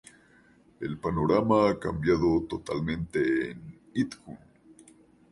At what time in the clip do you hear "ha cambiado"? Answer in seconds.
1.69-2.41